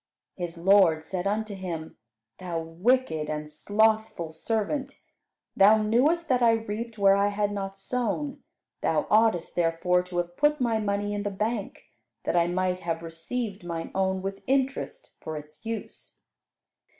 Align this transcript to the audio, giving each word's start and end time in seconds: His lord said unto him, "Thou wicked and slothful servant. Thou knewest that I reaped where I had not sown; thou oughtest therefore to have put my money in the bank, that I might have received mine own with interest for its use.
His 0.33 0.57
lord 0.57 1.03
said 1.03 1.27
unto 1.27 1.53
him, 1.53 1.95
"Thou 2.39 2.59
wicked 2.59 3.29
and 3.29 3.47
slothful 3.47 4.31
servant. 4.31 4.95
Thou 5.55 5.77
knewest 5.79 6.27
that 6.27 6.41
I 6.41 6.53
reaped 6.53 6.97
where 6.97 7.15
I 7.15 7.27
had 7.27 7.51
not 7.51 7.77
sown; 7.77 8.41
thou 8.81 9.05
oughtest 9.11 9.53
therefore 9.55 10.01
to 10.01 10.17
have 10.17 10.37
put 10.37 10.59
my 10.59 10.79
money 10.79 11.13
in 11.13 11.21
the 11.21 11.29
bank, 11.29 11.83
that 12.23 12.35
I 12.35 12.47
might 12.47 12.79
have 12.79 13.03
received 13.03 13.63
mine 13.63 13.91
own 13.93 14.23
with 14.23 14.41
interest 14.47 15.13
for 15.19 15.37
its 15.37 15.63
use. 15.67 16.17